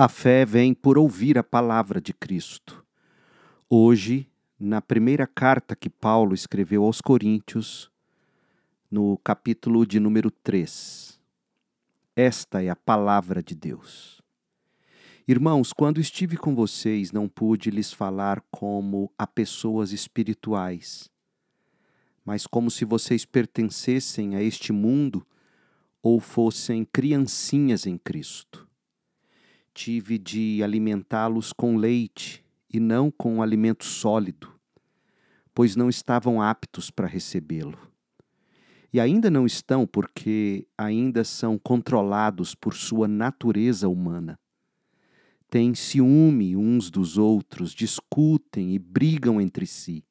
[0.00, 2.86] A fé vem por ouvir a palavra de Cristo.
[3.68, 7.90] Hoje, na primeira carta que Paulo escreveu aos Coríntios,
[8.88, 11.20] no capítulo de número 3.
[12.14, 14.22] Esta é a palavra de Deus.
[15.26, 21.10] Irmãos, quando estive com vocês, não pude lhes falar como a pessoas espirituais,
[22.24, 25.26] mas como se vocês pertencessem a este mundo
[26.00, 28.67] ou fossem criancinhas em Cristo
[29.78, 34.52] tive de alimentá-los com leite e não com alimento sólido,
[35.54, 37.78] pois não estavam aptos para recebê-lo.
[38.92, 44.36] E ainda não estão porque ainda são controlados por sua natureza humana.
[45.48, 50.04] Têm ciúme uns dos outros, discutem e brigam entre si.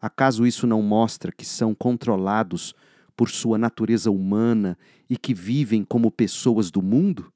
[0.00, 2.74] Acaso isso não mostra que são controlados
[3.14, 7.33] por sua natureza humana e que vivem como pessoas do mundo?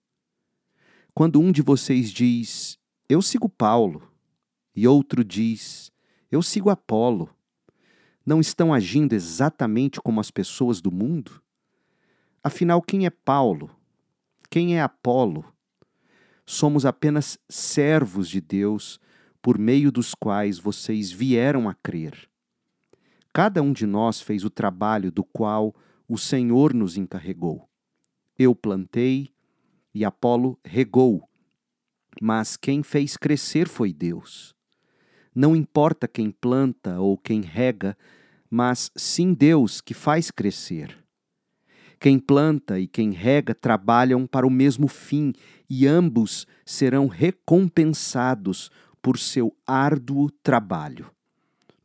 [1.19, 4.09] Quando um de vocês diz, eu sigo Paulo,
[4.73, 5.91] e outro diz,
[6.31, 7.29] eu sigo Apolo,
[8.25, 11.43] não estão agindo exatamente como as pessoas do mundo?
[12.41, 13.69] Afinal, quem é Paulo?
[14.49, 15.45] Quem é Apolo?
[16.47, 19.01] Somos apenas servos de Deus
[19.43, 22.31] por meio dos quais vocês vieram a crer.
[23.33, 25.75] Cada um de nós fez o trabalho do qual
[26.07, 27.69] o Senhor nos encarregou.
[28.39, 29.33] Eu plantei,
[29.95, 31.29] e Apolo regou,
[32.21, 34.55] mas quem fez crescer foi Deus.
[35.35, 37.97] Não importa quem planta ou quem rega,
[38.51, 40.97] mas sim Deus que faz crescer.
[42.01, 45.33] Quem planta e quem rega trabalham para o mesmo fim
[45.69, 48.71] e ambos serão recompensados
[49.03, 51.11] por seu árduo trabalho.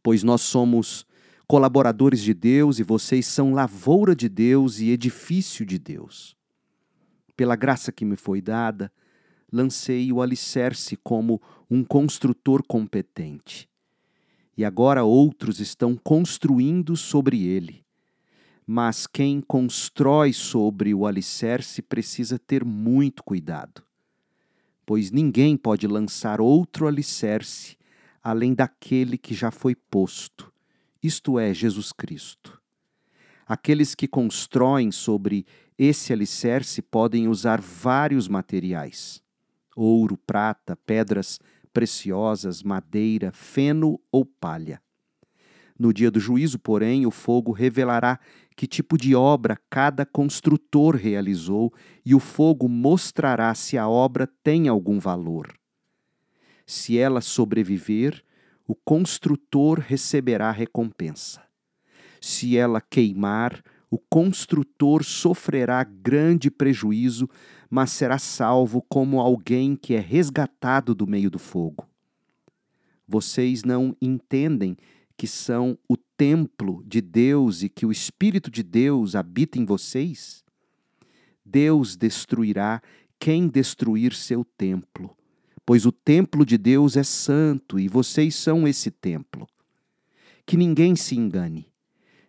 [0.02, 1.06] Pois nós somos
[1.48, 6.36] colaboradores de Deus e vocês são lavoura de Deus e edifício de Deus
[7.36, 8.92] pela graça que me foi dada,
[9.52, 13.70] lancei o alicerce como um construtor competente.
[14.58, 17.84] E agora outros estão construindo sobre ele.
[18.66, 23.84] Mas quem constrói sobre o alicerce precisa ter muito cuidado,
[24.86, 27.78] pois ninguém pode lançar outro alicerce
[28.24, 30.52] além daquele que já foi posto,
[31.02, 32.62] isto é, Jesus Cristo.
[33.46, 35.46] Aqueles que constroem sobre
[35.78, 39.22] esse alicerce podem usar vários materiais:
[39.75, 41.39] ouro, prata, pedras
[41.73, 44.81] preciosas, madeira, feno ou palha.
[45.78, 48.19] No dia do juízo, porém, o fogo revelará
[48.56, 51.73] que tipo de obra cada construtor realizou
[52.06, 55.51] e o fogo mostrará se a obra tem algum valor.
[56.66, 58.23] Se ela sobreviver,
[58.67, 61.41] o construtor receberá recompensa.
[62.22, 63.62] Se ela queimar,
[63.94, 67.30] o construtor sofrerá grande prejuízo,
[67.70, 71.88] mas será salvo como alguém que é resgatado do meio do fogo.
[73.08, 74.76] Vocês não entendem
[75.16, 80.44] que são o templo de Deus e que o Espírito de Deus habita em vocês?
[81.46, 82.81] Deus destruirá
[83.20, 85.16] quem destruir seu templo,
[85.64, 89.48] pois o templo de Deus é santo e vocês são esse templo.
[90.48, 91.72] Que ninguém se engane.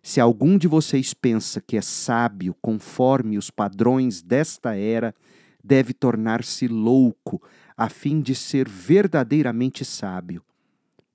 [0.05, 5.15] Se algum de vocês pensa que é sábio conforme os padrões desta era,
[5.63, 7.41] deve tornar-se louco,
[7.75, 10.43] a fim de ser verdadeiramente sábio.